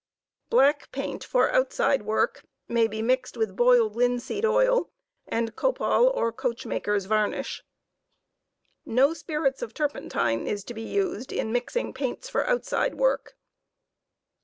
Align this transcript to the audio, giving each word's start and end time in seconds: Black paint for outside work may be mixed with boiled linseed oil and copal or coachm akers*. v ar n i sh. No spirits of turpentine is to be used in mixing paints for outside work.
Black 0.49 0.91
paint 0.91 1.23
for 1.23 1.51
outside 1.51 2.01
work 2.01 2.43
may 2.67 2.87
be 2.87 3.03
mixed 3.03 3.37
with 3.37 3.55
boiled 3.55 3.95
linseed 3.95 4.43
oil 4.43 4.89
and 5.27 5.55
copal 5.55 6.07
or 6.15 6.33
coachm 6.33 6.71
akers*. 6.73 7.05
v 7.05 7.13
ar 7.13 7.25
n 7.25 7.35
i 7.35 7.43
sh. 7.43 7.61
No 8.83 9.13
spirits 9.13 9.61
of 9.61 9.75
turpentine 9.75 10.47
is 10.47 10.63
to 10.63 10.73
be 10.73 10.81
used 10.81 11.31
in 11.31 11.51
mixing 11.51 11.93
paints 11.93 12.27
for 12.29 12.47
outside 12.49 12.95
work. 12.95 13.37